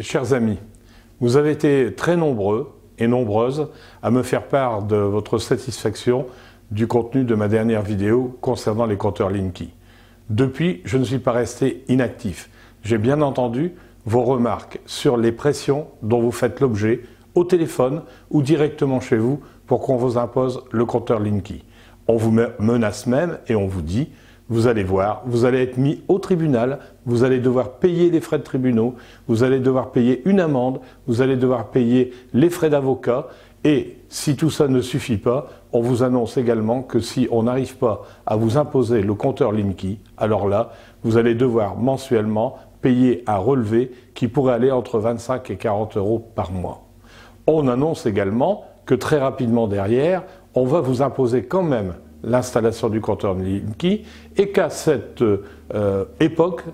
[0.00, 0.58] Chers amis,
[1.20, 3.68] vous avez été très nombreux et nombreuses
[4.02, 6.26] à me faire part de votre satisfaction
[6.70, 9.72] du contenu de ma dernière vidéo concernant les compteurs Linky.
[10.30, 12.50] Depuis, je ne suis pas resté inactif.
[12.82, 13.72] J'ai bien entendu
[14.04, 17.00] vos remarques sur les pressions dont vous faites l'objet
[17.34, 21.64] au téléphone ou directement chez vous pour qu'on vous impose le compteur Linky.
[22.06, 24.10] On vous menace même et on vous dit
[24.48, 28.38] vous allez voir, vous allez être mis au tribunal, vous allez devoir payer les frais
[28.38, 28.94] de tribunaux,
[29.26, 33.28] vous allez devoir payer une amende, vous allez devoir payer les frais d'avocat,
[33.64, 37.76] et si tout ça ne suffit pas, on vous annonce également que si on n'arrive
[37.76, 40.70] pas à vous imposer le compteur Linky, alors là,
[41.02, 46.24] vous allez devoir mensuellement payer un relevé qui pourrait aller entre 25 et 40 euros
[46.34, 46.84] par mois.
[47.46, 50.22] On annonce également que très rapidement derrière,
[50.54, 54.04] on va vous imposer quand même l'installation du compteur Linky
[54.36, 56.64] et qu'à cette euh, époque,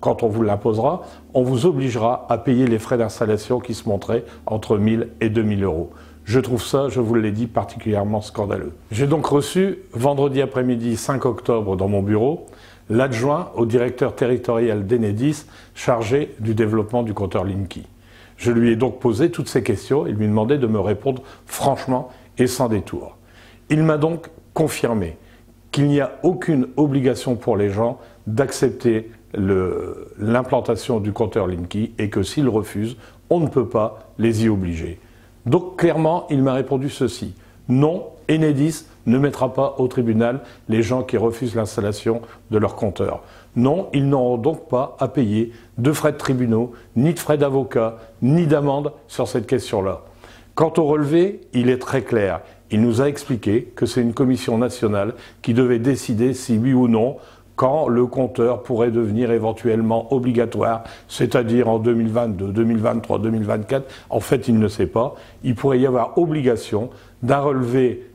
[0.00, 1.02] quand on vous l'imposera,
[1.34, 5.62] on vous obligera à payer les frais d'installation qui se montraient entre 1000 et 2000
[5.64, 5.90] euros.
[6.24, 8.72] Je trouve ça, je vous l'ai dit, particulièrement scandaleux.
[8.90, 12.46] J'ai donc reçu vendredi après-midi 5 octobre dans mon bureau
[12.90, 17.86] l'adjoint au directeur territorial d'Enedis chargé du développement du compteur Linky.
[18.36, 22.10] Je lui ai donc posé toutes ces questions et lui demandé de me répondre franchement
[22.38, 23.16] et sans détour.
[23.70, 25.16] Il m'a donc confirmer
[25.70, 32.22] qu'il n'y a aucune obligation pour les gens d'accepter l'implantation du compteur Linky et que
[32.22, 32.96] s'ils refusent,
[33.30, 35.00] on ne peut pas les y obliger.
[35.46, 37.34] Donc clairement, il m'a répondu ceci.
[37.68, 43.22] Non, Enedis ne mettra pas au tribunal les gens qui refusent l'installation de leur compteur.
[43.56, 47.96] Non, ils n'auront donc pas à payer de frais de tribunaux, ni de frais d'avocat,
[48.20, 50.02] ni d'amende sur cette question-là.
[50.54, 52.42] Quant au relevé, il est très clair.
[52.72, 56.88] Il nous a expliqué que c'est une commission nationale qui devait décider si oui ou
[56.88, 57.18] non
[57.54, 63.84] quand le compteur pourrait devenir éventuellement obligatoire, c'est-à-dire en 2022, 2023, 2024.
[64.08, 65.14] En fait, il ne sait pas.
[65.44, 66.88] Il pourrait y avoir obligation
[67.22, 68.10] d'un relevé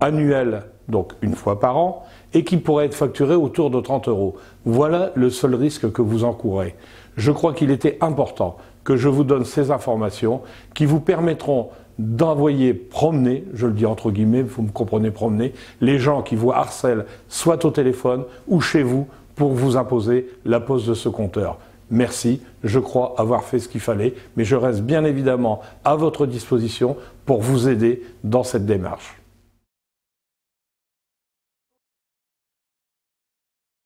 [0.00, 2.04] annuel, donc une fois par an,
[2.34, 4.36] et qui pourrait être facturé autour de 30 euros.
[4.64, 6.74] Voilà le seul risque que vous encourez.
[7.16, 10.40] Je crois qu'il était important que je vous donne ces informations
[10.74, 15.98] qui vous permettront d'envoyer promener, je le dis entre guillemets, vous me comprenez promener, les
[15.98, 20.86] gens qui vous harcèlent soit au téléphone ou chez vous pour vous imposer la pose
[20.86, 21.58] de ce compteur.
[21.90, 26.26] Merci, je crois avoir fait ce qu'il fallait, mais je reste bien évidemment à votre
[26.26, 29.20] disposition pour vous aider dans cette démarche.